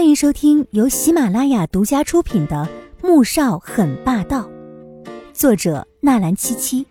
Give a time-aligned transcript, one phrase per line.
[0.00, 2.66] 欢迎收听由喜马拉雅独家出品的
[3.06, 4.48] 《穆少很霸道》，
[5.34, 6.86] 作者纳兰七七，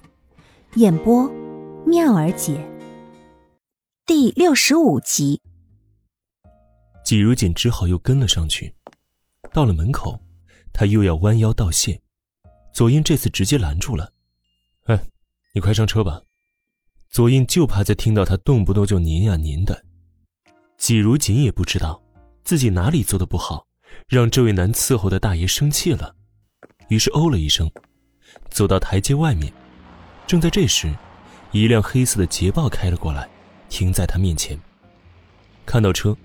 [0.75, 1.27] 演播
[1.87, 2.64] 妙儿姐，
[4.06, 5.42] 第六十五集。
[7.03, 8.75] 季如锦只好又跟了上去。
[9.51, 10.19] 到了门口，
[10.71, 11.99] 他又要弯腰道谢，
[12.71, 14.13] 左英这次直接拦住了
[14.85, 15.01] ：“哎，
[15.55, 16.21] 你快上车吧。”
[17.09, 19.83] 左英就怕再听到他动不动就您呀您的。
[20.77, 22.03] 季如锦也不知道。
[22.43, 23.67] 自己哪里做的不好，
[24.07, 26.15] 让这位难伺候的大爷生气了，
[26.87, 27.69] 于是哦了一声，
[28.50, 29.51] 走到台阶外面。
[30.25, 30.93] 正在这时，
[31.51, 33.28] 一辆黑色的捷豹开了过来，
[33.70, 34.59] 停在他面前。
[35.66, 36.16] 看到车，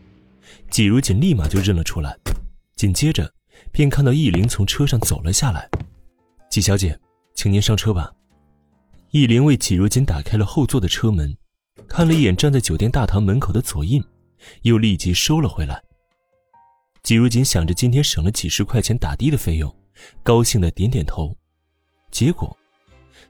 [0.70, 2.16] 季如锦立马就认了出来，
[2.76, 3.30] 紧接着
[3.72, 5.68] 便看到易林从车上走了下来。
[6.50, 6.98] 季小姐，
[7.34, 8.12] 请您上车吧。
[9.10, 11.36] 易林为季如锦打开了后座的车门，
[11.88, 14.02] 看了一眼站在酒店大堂门口的左印，
[14.62, 15.82] 又立即收了回来。
[17.04, 19.72] 季如锦想着今天省了几十块钱打的的费用，
[20.22, 21.36] 高兴的点点头。
[22.10, 22.56] 结果，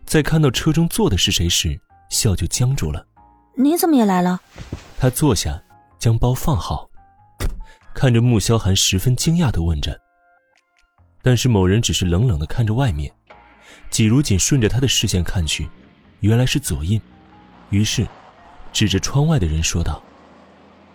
[0.07, 1.77] 在看到车中坐的是谁时，
[2.09, 3.05] 笑就僵住了。
[3.57, 4.41] 你怎么也来了？
[4.97, 5.61] 他坐下，
[5.99, 6.89] 将包放好，
[7.93, 10.01] 看着穆萧寒，十分惊讶的问着。
[11.21, 13.13] 但是某人只是冷冷的看着外面。
[13.91, 15.69] 季如锦顺着他的视线看去，
[16.21, 17.01] 原来是左印，
[17.71, 18.07] 于是，
[18.73, 20.01] 指着窗外的人说道：“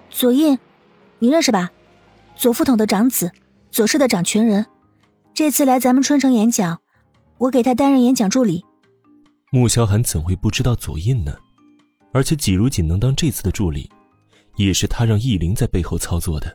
[0.09, 0.57] 左印，
[1.19, 1.69] 你认识吧？”
[2.39, 3.29] 左副统的长子，
[3.69, 4.65] 左氏的掌权人，
[5.33, 6.79] 这次来咱们春城演讲，
[7.37, 8.63] 我给他担任演讲助理。
[9.51, 11.35] 穆萧寒怎会不知道左印呢？
[12.13, 13.91] 而且季如锦能当这次的助理，
[14.55, 16.49] 也是他让易灵在背后操作的。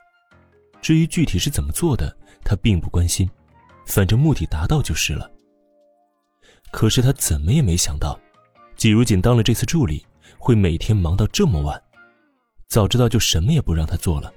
[0.81, 3.29] 至于具体是怎么做的，他并不关心，
[3.85, 5.31] 反正目的达到就是了。
[6.73, 8.19] 可是他怎么也没想到，
[8.75, 10.07] 季如锦当了这次助理，
[10.39, 11.79] 会每天忙到这么晚。
[12.69, 14.33] 早知道就什么也不让他做了。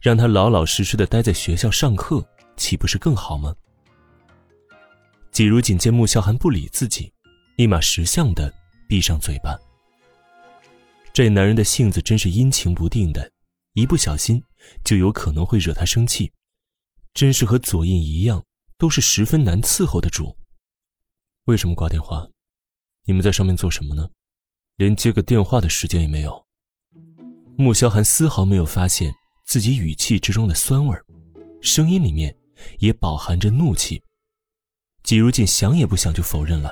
[0.00, 3.54] 让他老老实实的待在学校上课，岂不是更好吗？
[5.30, 7.12] 季如锦见穆萧寒不理自己，
[7.56, 8.52] 立马识相的
[8.88, 9.58] 闭上嘴巴。
[11.12, 13.30] 这男人的性子真是阴晴不定的，
[13.74, 14.42] 一不小心
[14.84, 16.32] 就有可能会惹他生气，
[17.14, 18.44] 真是和左印一样，
[18.78, 20.36] 都是十分难伺候的主。
[21.44, 22.28] 为什么挂电话？
[23.04, 24.08] 你们在上面做什么呢？
[24.76, 26.46] 连接个电话的时间也没有。
[27.56, 29.14] 穆萧寒丝毫没有发现。
[29.50, 30.96] 自己语气之中的酸味
[31.60, 32.32] 声音里面
[32.78, 34.00] 也饱含着怒气。
[35.02, 36.68] 季如锦想也不想就否认了：“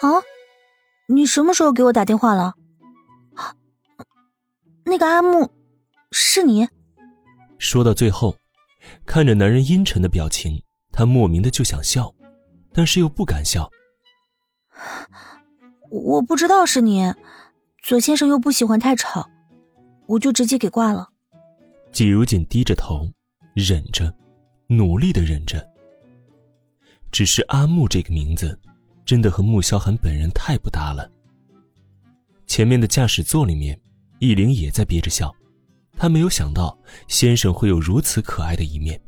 [0.00, 0.06] 啊，
[1.08, 2.54] 你什么时候给我打电话了？
[4.84, 5.50] 那个阿木，
[6.12, 6.68] 是你？”
[7.58, 8.36] 说到最后，
[9.04, 10.62] 看着男人阴沉的表情，
[10.92, 12.14] 他莫名的就想笑，
[12.72, 13.68] 但是又不敢笑。
[15.90, 17.12] 我不知道是你，
[17.82, 19.28] 左先生又不喜欢太吵，
[20.06, 21.08] 我就直接给挂了。
[21.92, 23.10] 季如锦低着头，
[23.54, 24.12] 忍着，
[24.68, 25.68] 努力的忍着。
[27.10, 28.58] 只是阿木这个名字，
[29.04, 31.10] 真的和穆萧寒本人太不搭了。
[32.46, 33.78] 前面的驾驶座里面，
[34.20, 35.34] 易灵也在憋着笑，
[35.96, 39.00] 他没有想到先生会有如此可爱的一面。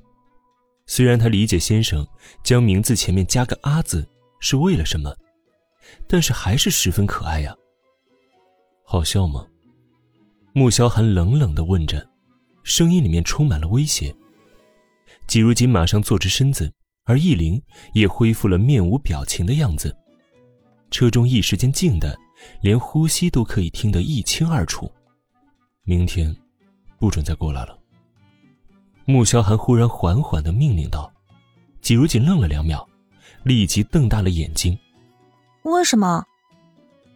[0.87, 2.07] 虽然他理解先生
[2.43, 4.07] 将名字前面加个阿字
[4.41, 5.15] 是为了什么，
[6.09, 7.55] 但是还是十分可爱呀。
[8.85, 9.47] 好笑吗？
[10.53, 12.07] 穆萧寒冷冷的问着。
[12.63, 14.15] 声音里面充满了威胁。
[15.27, 16.73] 季如锦马上坐直身子，
[17.05, 17.63] 而易灵
[17.93, 19.97] 也恢复了面无表情的样子。
[20.91, 22.19] 车中一时间静的，
[22.61, 24.91] 连呼吸都可以听得一清二楚。
[25.85, 26.35] 明天，
[26.99, 27.79] 不准再过来了。
[29.05, 31.13] 穆萧寒忽然缓缓的命令道。
[31.81, 32.89] 季如锦愣了两秒，
[33.43, 34.79] 立即瞪大了眼睛。
[35.63, 36.25] 为什么？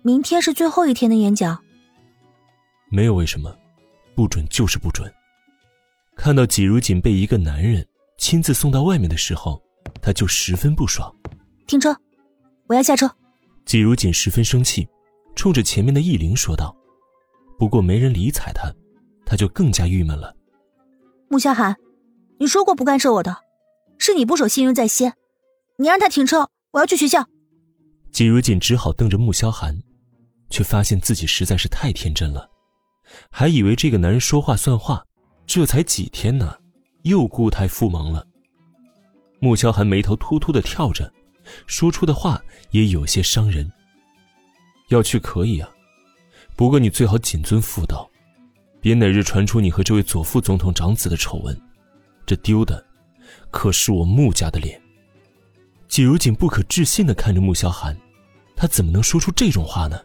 [0.03, 1.63] 明天是最后一天的演讲。
[2.89, 3.57] 没有为什么，
[4.15, 5.13] 不准就是不准。
[6.17, 7.87] 看到季如锦被一个男人
[8.19, 9.63] 亲自送到外面的时候，
[10.03, 11.15] 他就十分不爽。
[11.67, 11.95] 停车，
[12.67, 13.09] 我要下车。
[13.65, 14.89] 季如锦十分生气，
[15.37, 16.75] 冲着前面的易灵说道。
[17.59, 18.73] 不过没人理睬他，
[19.25, 20.35] 他就更加郁闷了。
[21.29, 21.77] 穆萧寒，
[22.39, 23.37] 你说过不干涉我的，
[23.99, 25.15] 是你不守信用在先。
[25.79, 27.25] 你让他停车，我要去学校。
[28.11, 29.79] 季如锦只好瞪着穆萧寒，
[30.49, 32.49] 却发现自己实在是太天真了，
[33.31, 35.05] 还以为这个男人说话算话。
[35.47, 36.57] 这才几天呢，
[37.03, 38.27] 又固态复萌了。
[39.39, 41.11] 穆萧寒眉头突突的跳着，
[41.67, 43.71] 说出的话也有些伤人。
[44.89, 45.69] 要去可以啊，
[46.57, 48.09] 不过你最好谨遵妇道，
[48.81, 51.59] 别哪日传出你和这位左副总统长子的丑闻，
[52.25, 52.85] 这丢的
[53.51, 54.81] 可是我穆家的脸。
[55.89, 57.97] 季如锦不可置信的看着穆萧寒，
[58.57, 60.01] 他怎么能说出这种话呢？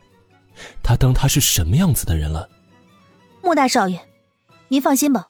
[0.83, 2.47] 他当他是什么样子的人了？
[3.41, 3.99] 穆大少爷，
[4.67, 5.27] 您放心吧。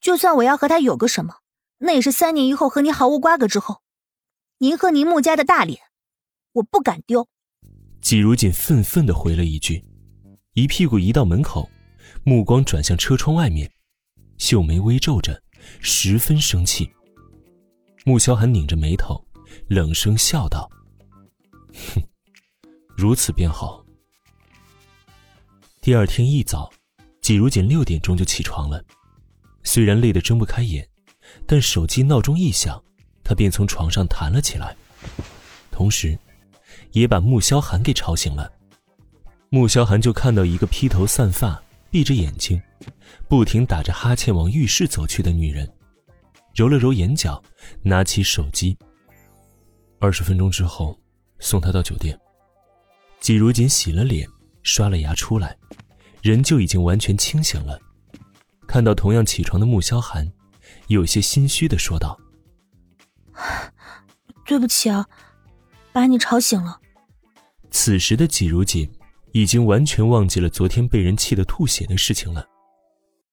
[0.00, 1.36] 就算我要和他有个什么，
[1.78, 3.82] 那也是三年以后和你毫无瓜葛之后。
[4.58, 5.80] 您和您穆家的大脸，
[6.52, 7.28] 我不敢丢。
[8.00, 9.84] 季如锦愤愤的回了一句，
[10.54, 11.70] 一屁股移到门口，
[12.24, 13.70] 目光转向车窗外面，
[14.38, 15.42] 秀眉微皱着，
[15.80, 16.90] 十分生气。
[18.04, 19.22] 穆萧寒拧着眉头，
[19.68, 20.70] 冷声笑道
[21.94, 22.02] ：“哼，
[22.96, 23.84] 如此便好。”
[25.82, 26.70] 第二天一早，
[27.20, 28.82] 季如锦六点钟就起床了，
[29.62, 30.88] 虽然累得睁不开眼，
[31.46, 32.82] 但手机闹钟一响。
[33.22, 34.76] 他便从床上弹了起来，
[35.70, 36.18] 同时，
[36.90, 38.50] 也把穆萧寒给吵醒了。
[39.50, 42.60] 穆萧寒就看到一个披头散发、闭着眼睛、
[43.28, 45.72] 不停打着哈欠往浴室走去的女人，
[46.56, 47.40] 揉了揉眼角，
[47.82, 48.76] 拿起手机。
[50.00, 50.98] 二十分钟之后，
[51.38, 52.18] 送她到酒店。
[53.20, 54.28] 季如锦洗了脸，
[54.64, 55.56] 刷了牙出来，
[56.20, 57.78] 人就已经完全清醒了。
[58.70, 60.30] 看到同样起床的穆萧寒，
[60.86, 62.16] 有些心虚的说道。
[64.46, 65.04] 对不起啊，
[65.92, 66.80] 把你吵醒了。
[67.72, 68.88] 此时的季如锦
[69.32, 72.46] 已经完全忘记了昨天被人气得吐血的事情了。